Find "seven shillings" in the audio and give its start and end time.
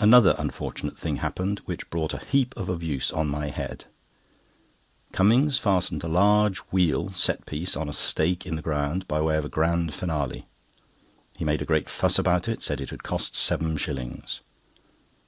13.36-14.40